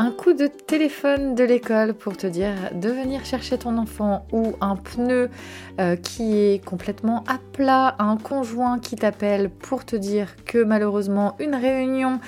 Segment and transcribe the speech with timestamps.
[0.00, 4.54] un coup de téléphone de l'école pour te dire de venir chercher ton enfant ou
[4.62, 5.28] un pneu
[5.78, 11.36] euh, qui est complètement à plat, un conjoint qui t'appelle pour te dire que malheureusement
[11.38, 12.18] une réunion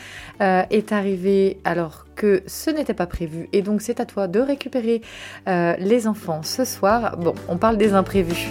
[0.43, 4.41] euh, est arrivée alors que ce n'était pas prévu et donc c'est à toi de
[4.41, 5.01] récupérer
[5.49, 7.17] euh, les enfants ce soir.
[7.17, 8.51] Bon, on parle des imprévus.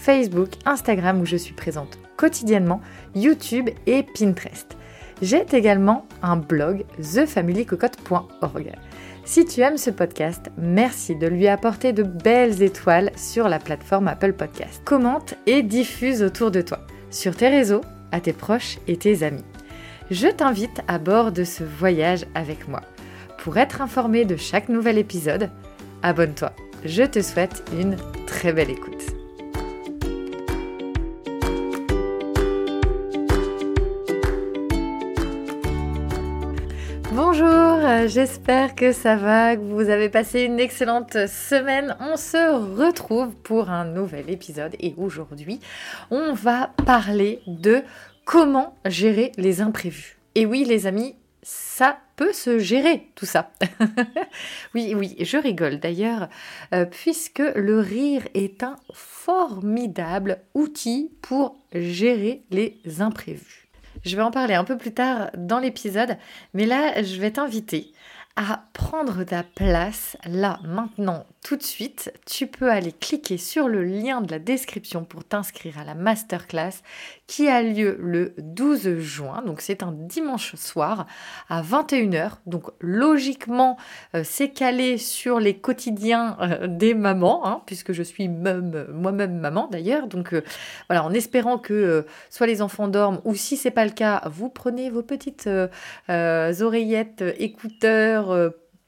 [0.00, 2.80] Facebook, Instagram où je suis présente quotidiennement,
[3.14, 4.76] YouTube et Pinterest.
[5.20, 8.72] J'ai également un blog thefamilycocotte.org.
[9.24, 14.08] Si tu aimes ce podcast, merci de lui apporter de belles étoiles sur la plateforme
[14.08, 14.80] Apple Podcast.
[14.84, 19.44] Commente et diffuse autour de toi, sur tes réseaux, à tes proches et tes amis.
[20.10, 22.80] Je t'invite à bord de ce voyage avec moi.
[23.38, 25.50] Pour être informé de chaque nouvel épisode,
[26.02, 26.52] abonne-toi.
[26.84, 27.96] Je te souhaite une
[28.26, 28.99] très belle écoute.
[38.06, 41.96] J'espère que ça va, que vous avez passé une excellente semaine.
[42.00, 45.60] On se retrouve pour un nouvel épisode et aujourd'hui,
[46.10, 47.82] on va parler de
[48.24, 50.18] comment gérer les imprévus.
[50.34, 53.50] Et oui les amis, ça peut se gérer tout ça.
[54.74, 56.28] oui, oui, je rigole d'ailleurs,
[56.74, 63.59] euh, puisque le rire est un formidable outil pour gérer les imprévus.
[64.04, 66.16] Je vais en parler un peu plus tard dans l'épisode,
[66.54, 67.92] mais là, je vais t'inviter
[68.36, 72.12] à prendre ta place là, maintenant, tout de suite.
[72.26, 76.82] Tu peux aller cliquer sur le lien de la description pour t'inscrire à la masterclass
[77.26, 79.42] qui a lieu le 12 juin.
[79.46, 81.06] Donc c'est un dimanche soir
[81.48, 82.32] à 21h.
[82.46, 83.76] Donc logiquement,
[84.14, 89.68] euh, c'est calé sur les quotidiens euh, des mamans, hein, puisque je suis moi-même maman
[89.70, 90.08] d'ailleurs.
[90.08, 90.42] Donc euh,
[90.88, 94.48] voilà, en espérant que soit les enfants dorment ou si c'est pas le cas, vous
[94.48, 95.48] prenez vos petites
[96.08, 98.29] oreillettes, écouteurs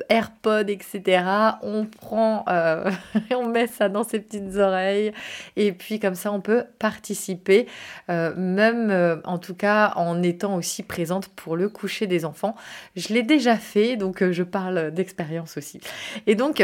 [0.09, 1.25] AirPod, etc.
[1.63, 2.91] On prend, euh,
[3.35, 5.13] on met ça dans ses petites oreilles
[5.57, 7.67] et puis comme ça on peut participer,
[8.11, 12.55] euh, même euh, en tout cas en étant aussi présente pour le coucher des enfants.
[12.97, 15.81] Je l'ai déjà fait, donc je parle d'expérience aussi.
[16.27, 16.63] Et donc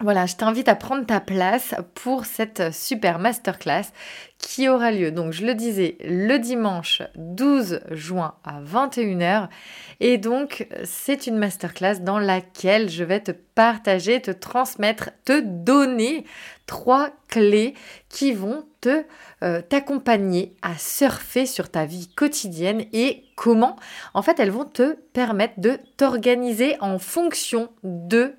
[0.00, 3.84] voilà, je t'invite à prendre ta place pour cette super masterclass
[4.38, 9.48] qui aura lieu, donc je le disais, le dimanche 12 juin à 21h.
[10.00, 16.24] Et donc, c'est une masterclass dans laquelle je vais te partager, te transmettre, te donner
[16.66, 17.74] trois clés
[18.08, 19.04] qui vont te
[19.42, 23.76] euh, t'accompagner à surfer sur ta vie quotidienne et comment
[24.12, 28.34] en fait elles vont te permettre de t'organiser en fonction de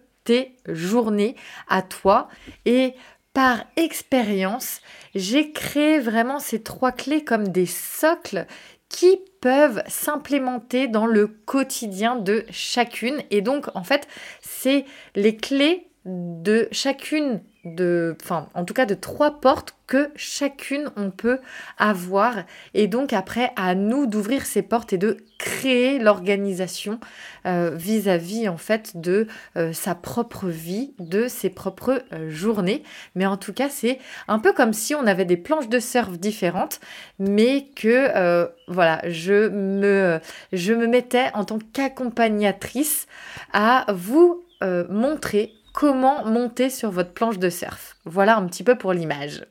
[0.67, 1.35] journées
[1.67, 2.27] à toi
[2.65, 2.93] et
[3.33, 4.81] par expérience,
[5.13, 8.45] j'ai créé vraiment ces trois clés comme des socles
[8.87, 13.21] qui peuvent s'implémenter dans le quotidien de chacune.
[13.31, 14.07] Et donc, en fait,
[14.41, 14.85] c'est
[15.15, 21.11] les clés de chacune de, enfin, en tout cas de trois portes que chacune on
[21.11, 21.39] peut
[21.77, 22.35] avoir.
[22.73, 26.99] Et donc après, à nous d'ouvrir ces portes et de créer l'organisation
[27.45, 29.27] euh, vis-à-vis en fait de
[29.57, 32.83] euh, sa propre vie, de ses propres euh, journées.
[33.15, 36.17] Mais en tout cas, c'est un peu comme si on avait des planches de surf
[36.17, 36.79] différentes,
[37.19, 40.19] mais que voilà, je me,
[40.53, 43.07] je me mettais en tant qu'accompagnatrice
[43.53, 44.43] à vous
[44.89, 47.97] montrer comment monter sur votre planche de surf.
[48.05, 49.45] Voilà un petit peu pour l'image.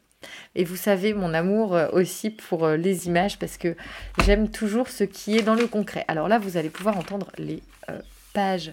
[0.55, 3.77] Et vous savez mon amour euh, aussi pour euh, les images parce que
[4.25, 6.07] j'aime toujours ce qui est dans le concret.
[6.09, 7.99] Alors là, vous allez pouvoir entendre les euh,
[8.33, 8.73] pages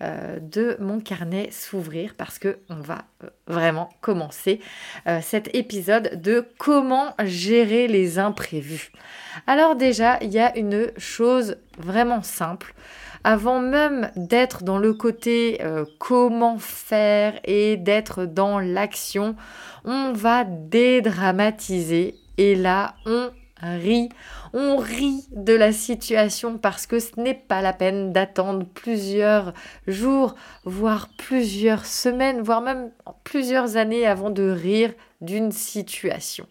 [0.00, 3.04] de mon carnet s'ouvrir parce que on va
[3.46, 4.60] vraiment commencer
[5.22, 8.90] cet épisode de comment gérer les imprévus.
[9.46, 12.74] Alors déjà, il y a une chose vraiment simple
[13.24, 15.58] avant même d'être dans le côté
[15.98, 19.34] comment faire et d'être dans l'action,
[19.84, 23.30] on va dédramatiser et là on
[23.60, 24.10] rit.
[24.52, 29.52] On rit de la situation parce que ce n'est pas la peine d'attendre plusieurs
[29.88, 30.34] jours,
[30.64, 32.90] voire plusieurs semaines, voire même
[33.24, 36.46] plusieurs années avant de rire d'une situation.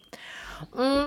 [0.75, 1.05] On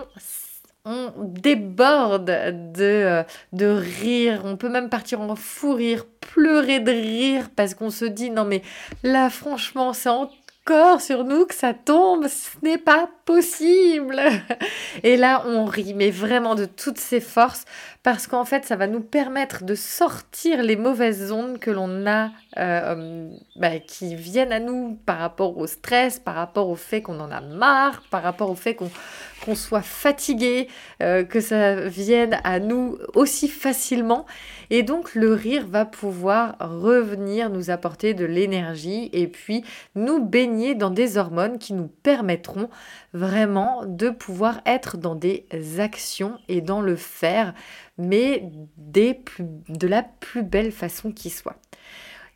[0.87, 3.23] on déborde de, euh,
[3.53, 8.05] de rire, on peut même partir en fou rire, pleurer de rire parce qu'on se
[8.05, 8.63] dit non mais
[9.03, 10.31] là franchement c'est en
[10.67, 14.21] corps sur nous que ça tombe, ce n'est pas possible.
[15.05, 17.65] Et là, on rit, mais vraiment de toutes ses forces,
[18.03, 22.31] parce qu'en fait, ça va nous permettre de sortir les mauvaises ondes que l'on a,
[22.59, 27.21] euh, bah, qui viennent à nous par rapport au stress, par rapport au fait qu'on
[27.21, 28.91] en a marre, par rapport au fait qu'on
[29.55, 30.69] soit fatigué,
[31.03, 34.27] euh, que ça vienne à nous aussi facilement.
[34.71, 40.75] Et donc le rire va pouvoir revenir nous apporter de l'énergie et puis nous baigner
[40.75, 42.69] dans des hormones qui nous permettront
[43.13, 45.47] vraiment de pouvoir être dans des
[45.79, 47.55] actions et dans le faire,
[47.99, 49.21] mais des
[49.69, 51.57] de la plus belle façon qui soit.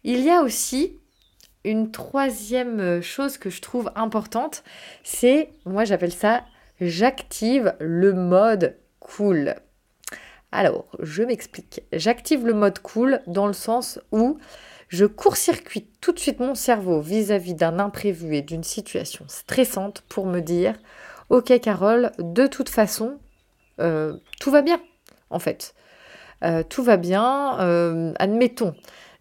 [0.04, 0.96] Il y a aussi
[1.64, 4.64] une troisième chose que je trouve importante,
[5.02, 6.44] c'est, moi j'appelle ça,
[6.80, 9.54] j'active le mode cool.
[10.52, 11.82] Alors, je m'explique.
[11.92, 14.38] J'active le mode cool dans le sens où
[14.88, 20.26] je court-circuite tout de suite mon cerveau vis-à-vis d'un imprévu et d'une situation stressante pour
[20.26, 20.74] me dire,
[21.28, 23.18] ok Carole, de toute façon,
[23.80, 24.80] euh, tout va bien,
[25.30, 25.74] en fait.
[26.42, 28.74] Euh, tout va bien, euh, admettons.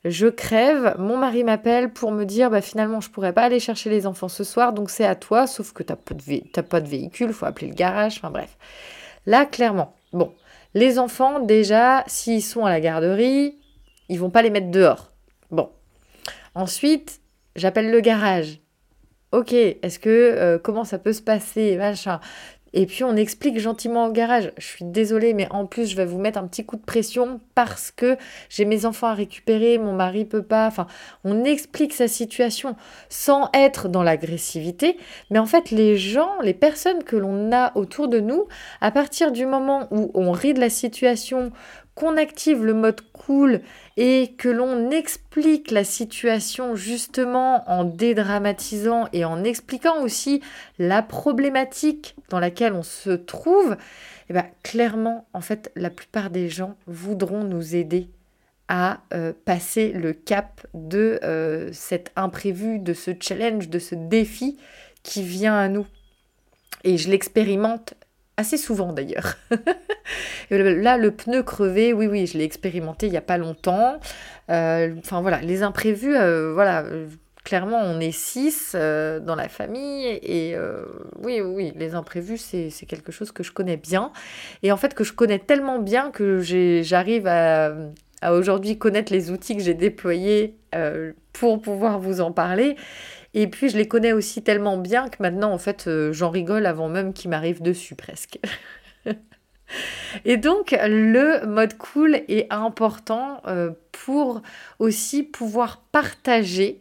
[0.06, 3.90] Je crève, mon mari m'appelle pour me dire bah, finalement je pourrais pas aller chercher
[3.90, 7.34] les enfants ce soir, donc c'est à toi, sauf que tu n'as pas de véhicule,
[7.34, 8.57] faut appeler le garage, enfin bref.
[9.25, 10.34] Là, clairement, bon,
[10.74, 13.57] les enfants, déjà, s'ils sont à la garderie,
[14.07, 15.12] ils vont pas les mettre dehors.
[15.51, 15.69] Bon.
[16.56, 17.22] Ensuite,
[17.56, 18.60] j'appelle le garage.
[19.31, 22.19] Ok, est-ce que euh, comment ça peut se passer, machin?
[22.74, 26.06] Et puis on explique gentiment au garage, je suis désolée, mais en plus je vais
[26.06, 28.18] vous mettre un petit coup de pression parce que
[28.50, 30.68] j'ai mes enfants à récupérer, mon mari peut pas.
[30.68, 30.88] Enfin,
[31.24, 32.75] on explique sa situation
[33.10, 34.98] sans être dans l'agressivité,
[35.30, 38.48] mais en fait les gens, les personnes que l'on a autour de nous,
[38.81, 41.51] à partir du moment où on rit de la situation,
[42.00, 43.60] qu'on active le mode cool
[43.98, 50.42] et que l'on explique la situation justement en dédramatisant et en expliquant aussi
[50.78, 53.75] la problématique dans laquelle on se trouve,
[54.30, 58.07] eh bien, clairement, en fait, la plupart des gens voudront nous aider
[58.69, 64.57] à euh, passer le cap de euh, cet imprévu, de ce challenge, de ce défi
[65.04, 65.86] qui vient à nous.
[66.86, 67.95] Et je l'expérimente
[68.39, 69.36] assez souvent d'ailleurs.
[70.50, 74.00] Là, le pneu crevé, oui, oui, je l'ai expérimenté il n'y a pas longtemps.
[74.50, 76.86] Euh, enfin voilà, les imprévus, euh, voilà,
[77.44, 80.56] clairement, on est six euh, dans la famille et
[81.21, 84.12] oui, oui, les imprévus, c'est quelque chose que je connais bien
[84.63, 86.39] et en fait que je connais tellement bien que
[86.81, 87.75] j'arrive à,
[88.21, 90.56] à aujourd'hui connaître les outils que j'ai déployés
[91.33, 92.75] pour pouvoir vous en parler.
[93.33, 96.66] Et puis je les connais aussi tellement bien que maintenant, en fait, euh, j'en rigole
[96.66, 98.40] avant même qu'ils m'arrivent dessus presque.
[100.26, 104.42] Et donc, le mode cool est important euh, pour
[104.80, 106.80] aussi pouvoir partager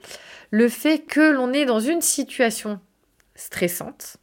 [0.51, 2.81] le fait que l'on est dans une situation
[3.35, 4.17] stressante,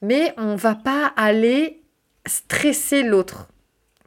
[0.00, 1.82] mais on ne va pas aller
[2.26, 3.48] stresser l'autre.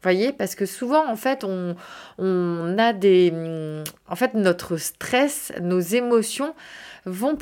[0.02, 1.76] Voyez Parce que souvent, en fait, on,
[2.18, 3.34] on, a des...
[4.08, 6.56] En fait, notre stress, nos émotions
[7.06, 7.38] vont,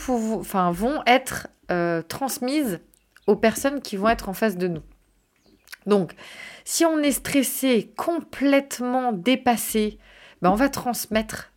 [1.05, 2.79] être euh, transmises
[3.25, 4.83] aux personnes qui vont être en face de nous.
[5.85, 6.13] Donc,
[6.65, 9.99] si on est stressé, complètement dépassé,
[10.41, 11.53] ben on va transmettre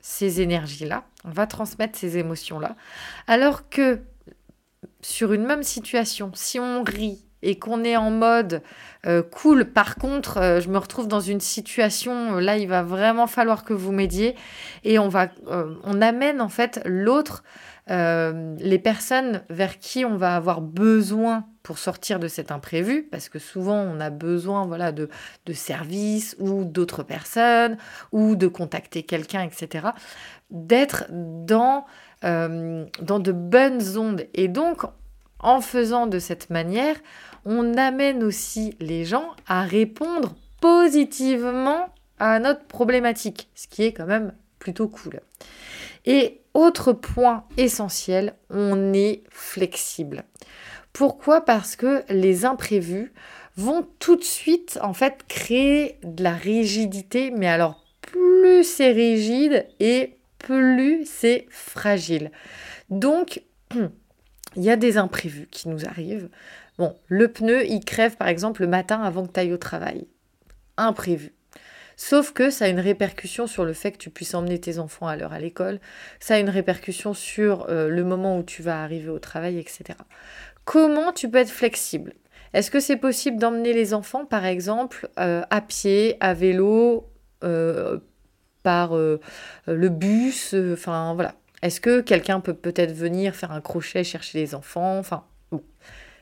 [0.00, 2.76] ces énergies-là, on va transmettre ces émotions-là.
[3.26, 4.00] Alors que
[5.00, 8.62] sur une même situation, si on rit et qu'on est en mode
[9.06, 13.26] euh, cool, par contre, euh, je me retrouve dans une situation, là, il va vraiment
[13.26, 14.34] falloir que vous m'aidiez
[14.82, 17.44] et on va, on amène en fait l'autre
[17.90, 23.28] euh, les personnes vers qui on va avoir besoin pour sortir de cet imprévu, parce
[23.28, 25.10] que souvent on a besoin voilà, de,
[25.44, 27.76] de services ou d'autres personnes,
[28.10, 29.88] ou de contacter quelqu'un, etc.,
[30.50, 31.84] d'être dans,
[32.24, 34.26] euh, dans de bonnes ondes.
[34.32, 34.84] Et donc,
[35.38, 36.96] en faisant de cette manière,
[37.44, 44.06] on amène aussi les gens à répondre positivement à notre problématique, ce qui est quand
[44.06, 45.20] même plutôt cool.
[46.06, 50.24] Et autre point essentiel, on est flexible.
[50.92, 51.44] Pourquoi?
[51.44, 53.12] Parce que les imprévus
[53.56, 59.66] vont tout de suite en fait créer de la rigidité, mais alors plus c'est rigide
[59.80, 62.30] et plus c'est fragile.
[62.90, 63.42] Donc,
[64.56, 66.28] il y a des imprévus qui nous arrivent.
[66.78, 70.06] Bon, le pneu, il crève par exemple le matin avant que tu ailles au travail.
[70.76, 71.32] Imprévu.
[71.96, 75.06] Sauf que ça a une répercussion sur le fait que tu puisses emmener tes enfants
[75.06, 75.78] à l'heure à l'école,
[76.18, 79.84] ça a une répercussion sur euh, le moment où tu vas arriver au travail, etc.
[80.64, 82.14] Comment tu peux être flexible?
[82.52, 87.08] Est-ce que c'est possible d'emmener les enfants, par exemple, euh, à pied, à vélo,
[87.42, 87.98] euh,
[88.62, 91.34] par le bus Enfin, voilà.
[91.62, 95.62] Est-ce que quelqu'un peut peut-être venir faire un crochet, chercher les enfants Enfin, bon.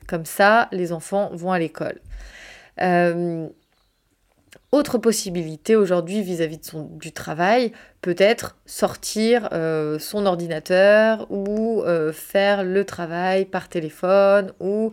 [0.06, 2.00] Comme ça, les enfants vont à l'école.
[4.74, 6.58] Autre possibilité aujourd'hui vis-à-vis
[6.98, 14.90] du travail, peut-être sortir euh, son ordinateur ou euh, faire le travail par téléphone ou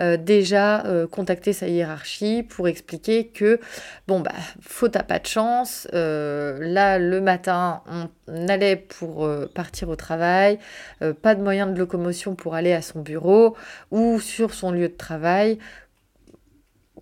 [0.00, 3.60] euh, déjà contacter sa hiérarchie pour expliquer que
[4.06, 4.32] bon bah
[4.62, 7.82] faute à pas de chance, là le matin
[8.28, 10.58] on allait pour partir au travail,
[11.20, 13.54] pas de moyen de locomotion pour aller à son bureau
[13.90, 15.58] ou sur son lieu de travail.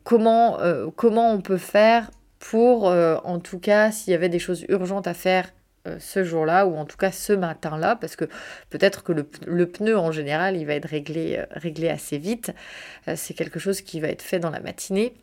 [0.03, 0.59] Comment,
[0.97, 5.07] comment on peut faire pour, euh, en tout cas, s'il y avait des choses urgentes
[5.07, 5.53] à faire
[5.87, 8.27] euh, ce jour-là, ou en tout cas ce matin-là, parce que
[8.71, 12.53] peut-être que le, pneu en général, il va être réglé, euh, réglé assez vite,
[13.15, 15.15] c'est quelque chose qui va être fait dans la matinée,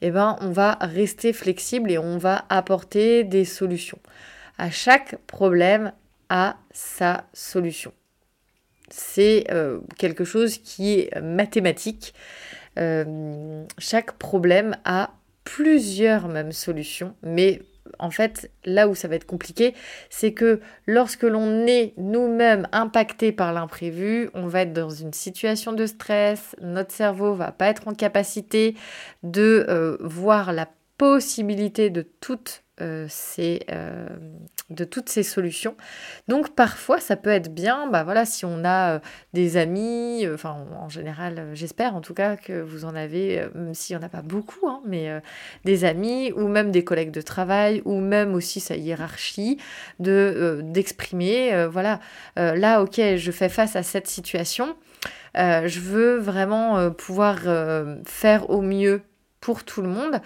[0.00, 3.98] et eh ben, on va rester flexible et on va apporter des solutions.
[4.58, 5.92] À chaque problème
[6.28, 7.92] a sa solution.
[8.90, 9.46] C'est
[9.96, 12.12] quelque chose qui est mathématique.
[13.78, 15.14] chaque problème a
[15.44, 17.62] plusieurs mêmes solutions, mais
[17.98, 19.74] en fait, là où ça va être compliqué,
[20.10, 25.72] c'est que lorsque l'on est nous-mêmes impacté par l'imprévu, on va être dans une situation
[25.72, 28.76] de stress, notre cerveau va pas être en capacité
[29.22, 33.08] de euh, voir la possibilité de toutes euh,
[33.70, 34.08] euh,
[34.70, 35.76] de toutes ces solutions.
[36.28, 38.98] Donc parfois ça peut être bien, bah voilà, si on a euh,
[39.34, 44.02] des amis, en général j'espère en tout cas que vous en avez, même s'il n'y
[44.02, 45.10] en a pas beaucoup, hein, mais
[45.64, 49.58] des amis ou même des collègues de travail ou même aussi sa hiérarchie,
[50.00, 52.00] de d'exprimer, voilà,
[52.36, 54.74] là ok je fais face à cette situation,
[55.34, 57.40] je veux vraiment pouvoir
[58.06, 59.02] faire au mieux
[59.40, 60.20] pour tout le monde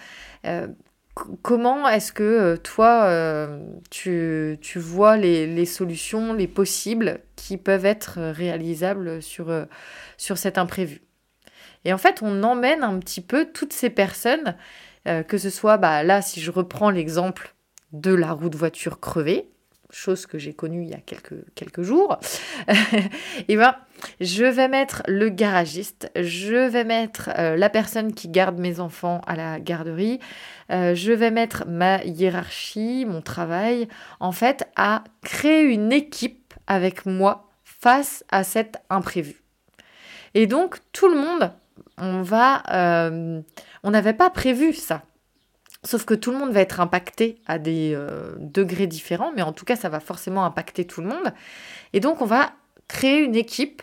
[1.41, 3.59] comment est-ce que euh, toi, euh,
[3.89, 9.65] tu, vois les, solutions, les possibles qui peuvent être réalisables sur, euh,
[10.17, 11.01] sur cet imprévu?
[11.85, 14.55] Et en fait, on emmène un petit peu toutes ces personnes,
[15.05, 17.55] que ce soit, bah, là, si je reprends l'exemple
[17.93, 19.47] de la roue de voiture crevée,
[19.89, 22.19] chose que j'ai connue il y a quelques, quelques jours,
[23.47, 23.73] et ben,
[24.19, 29.21] je vais mettre le garagiste, je vais mettre euh, la personne qui garde mes enfants
[29.27, 30.19] à la garderie,
[30.71, 33.87] euh, je vais mettre ma hiérarchie, mon travail,
[34.19, 39.43] en fait, à créer une équipe avec moi face à cet imprévu.
[40.33, 41.51] Et donc, tout le monde,
[41.97, 42.63] on va...
[42.71, 43.41] Euh,
[43.83, 45.03] on n'avait pas prévu ça.
[45.83, 47.97] Sauf que tout le monde va être impacté à des
[48.39, 51.33] degrés différents, mais en tout cas, ça va forcément impacter tout le monde.
[51.93, 52.51] Et donc, on va
[52.87, 53.81] créer une équipe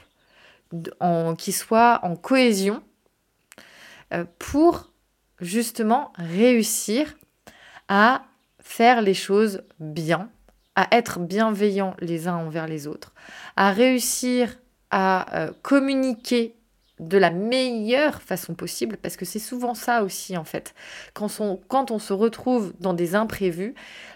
[1.00, 2.83] en, qui soit en cohésion
[4.12, 4.93] euh, pour
[5.40, 7.14] justement réussir
[7.88, 8.25] à
[8.61, 10.31] faire les choses bien,
[10.75, 13.12] à être bienveillants les uns envers les autres,
[13.57, 14.57] à réussir
[14.90, 16.57] à euh, communiquer
[17.00, 20.75] de la meilleure façon possible, parce que c'est souvent ça aussi en fait.
[21.12, 23.75] Quand on, quand on se retrouve dans des imprévus,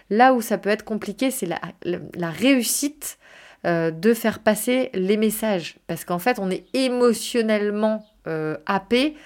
[0.09, 3.18] là où ça peut être compliqué, c'est la, la, réussite
[3.65, 9.17] euh, de faire passer les messages, parce qu'en fait on est émotionnellement euh, happé,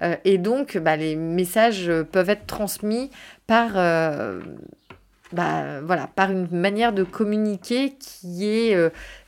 [0.00, 3.10] euh, et donc bah, les messages peuvent être transmis
[3.46, 3.72] par
[5.32, 8.76] bah, voilà, par une manière de communiquer qui est,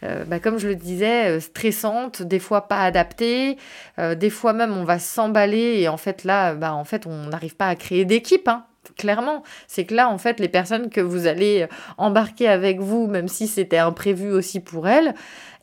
[0.03, 3.59] bah, comme je le disais, stressante, des fois pas adaptée,
[3.99, 7.57] des fois même on va s'emballer et en fait là, bah, en fait on n'arrive
[7.57, 8.49] pas à créer d'équipe.
[8.49, 8.65] Hein,
[8.97, 11.67] clairement, c'est que là, en fait, les personnes que vous allez
[11.99, 15.15] embarquer avec vous, même si c'était imprévu aussi pour elles,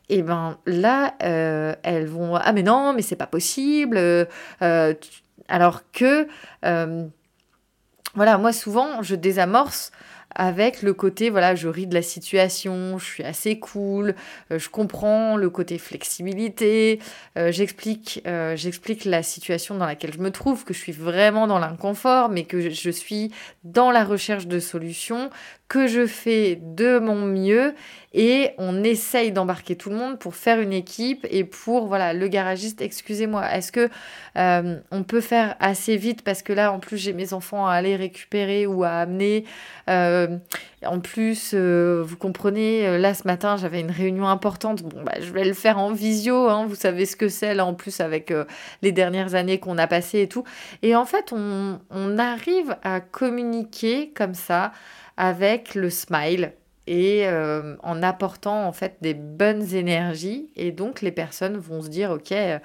[0.08, 3.98] et eh ben là, elles vont ah mais non, mais c'est pas possible.
[5.48, 6.26] alors que
[8.14, 9.90] voilà, moi souvent, je désamorce
[10.34, 14.14] avec le côté, voilà, je ris de la situation, je suis assez cool,
[14.50, 17.00] euh, je comprends le côté flexibilité,
[17.38, 21.46] euh, j'explique, euh, j'explique la situation dans laquelle je me trouve, que je suis vraiment
[21.46, 23.32] dans l'inconfort, mais que je suis
[23.64, 25.30] dans la recherche de solutions,
[25.72, 27.74] que je fais de mon mieux
[28.12, 32.28] et on essaye d'embarquer tout le monde pour faire une équipe et pour voilà le
[32.28, 33.88] garagiste excusez-moi est-ce que
[34.36, 37.72] euh, on peut faire assez vite parce que là en plus j'ai mes enfants à
[37.72, 39.46] aller récupérer ou à amener
[39.88, 40.36] euh,
[40.84, 44.82] en plus euh, vous comprenez là ce matin j'avais une réunion importante.
[44.82, 47.64] Bon bah je vais le faire en visio hein, vous savez ce que c'est là
[47.64, 48.30] en plus avec
[48.82, 50.44] les dernières années qu'on a passées et tout.
[50.82, 54.72] Et en fait on, on arrive à communiquer comme ça
[55.16, 56.52] avec le smile
[56.86, 60.50] et euh, en apportant en fait des bonnes énergies.
[60.56, 62.58] Et donc les personnes vont se dire ok euh,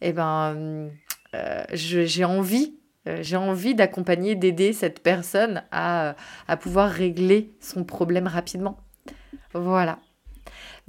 [0.00, 0.90] eh ben
[1.34, 2.76] euh, j'ai envie
[3.22, 6.14] j'ai envie d'accompagner d'aider cette personne à,
[6.46, 8.76] à pouvoir régler son problème rapidement.
[9.54, 9.98] Voilà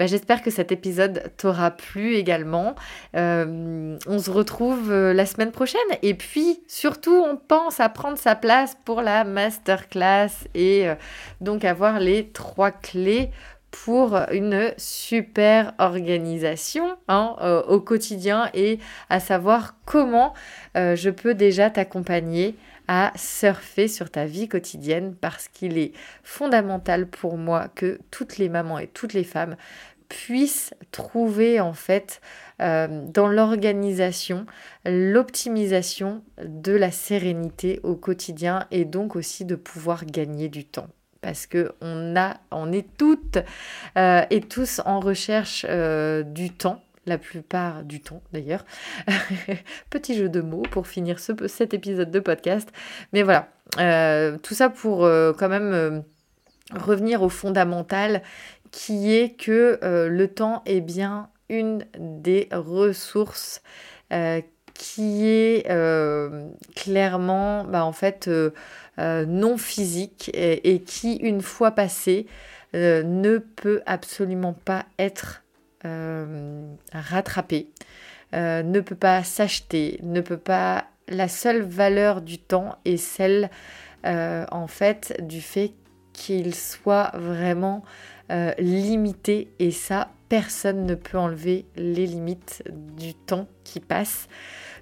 [0.02, 2.74] bah, j'espère que cet épisode t'aura plu également.
[3.16, 5.80] Euh, on se retrouve euh, la semaine prochaine.
[6.02, 10.96] Et puis, surtout, on pense à prendre sa place pour la masterclass et euh,
[11.40, 13.30] donc avoir les trois clés
[13.70, 17.36] pour une super organisation hein,
[17.70, 18.80] au quotidien et
[19.10, 20.34] à savoir comment
[20.76, 22.58] je peux déjà t'accompagner
[22.94, 25.94] à surfer sur ta vie quotidienne parce qu'il est
[26.24, 29.56] fondamental pour moi que toutes les mamans et toutes les femmes
[30.12, 32.20] puissent trouver en fait
[32.62, 34.46] euh, dans l'organisation
[34.86, 40.90] l'optimisation de la sérénité au quotidien et donc aussi de pouvoir gagner du temps
[41.22, 43.38] parce que on a on est toutes
[43.98, 48.66] euh, et tous en recherche euh, du temps la plupart du temps d'ailleurs.
[49.90, 52.70] Petit jeu de mots pour finir ce, cet épisode de podcast.
[53.12, 53.48] Mais voilà,
[54.44, 56.04] tout ça pour quand même
[56.76, 58.22] revenir au fondamental
[58.72, 63.62] qui est que euh, le temps est bien une des ressources
[64.14, 64.42] euh,
[64.74, 68.30] qui est euh, clairement bah, en fait
[68.98, 72.28] non physique et, et, qui une fois passé
[72.74, 75.44] ne peut absolument pas être
[76.94, 77.68] rattrapé,
[78.34, 83.50] ne peut pas s'acheter, ne peut pas la seule valeur du temps est celle
[84.04, 85.74] en fait du fait
[86.14, 87.84] qu'il soit vraiment
[88.32, 92.64] euh, limité et ça, personne ne peut enlever les limites
[92.98, 94.30] du temps qui passe.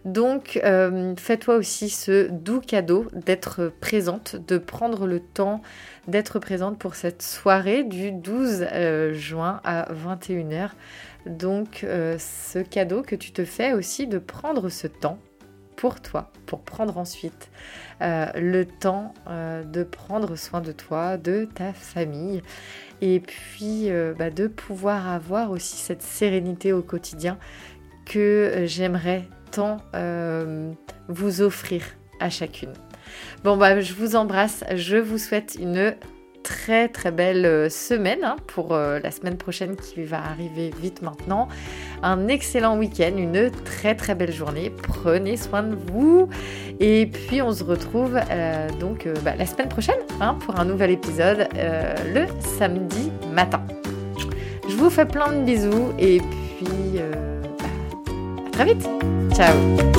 [0.05, 5.61] Donc, euh, fais-toi aussi ce doux cadeau d'être présente, de prendre le temps
[6.07, 10.69] d'être présente pour cette soirée du 12 euh, juin à 21h.
[11.25, 15.19] Donc, ce cadeau que tu te fais aussi de prendre ce temps
[15.79, 17.49] pour toi, pour prendre ensuite
[18.01, 22.41] le temps de prendre soin de toi, de ta famille
[23.01, 27.37] et puis euh, bah, de pouvoir avoir aussi cette sérénité au quotidien
[28.05, 30.71] que euh, j'aimerais tant euh,
[31.07, 31.83] vous offrir
[32.19, 32.73] à chacune.
[33.43, 35.95] Bon bah je vous embrasse, je vous souhaite une
[36.49, 41.03] très très belle euh, semaine hein, pour euh, la semaine prochaine qui va arriver vite
[41.03, 41.47] maintenant.
[42.01, 44.71] Un excellent week-end, une très très belle journée.
[44.71, 46.27] Prenez soin de vous.
[46.79, 50.91] Et puis on se retrouve euh, donc bah, la semaine prochaine hein, pour un nouvel
[50.91, 51.47] épisode
[52.13, 52.25] le
[52.57, 53.61] samedi matin.
[54.67, 56.99] Je vous fais plein de bisous et puis
[57.59, 57.67] bah,
[58.47, 58.89] à très vite.
[59.33, 59.98] Ciao